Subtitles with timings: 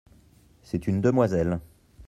[0.63, 1.59] C'est une demoiselle.